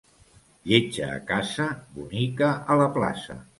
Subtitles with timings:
[0.71, 1.69] Lletja a casa,
[1.99, 3.41] bonica a la plaça.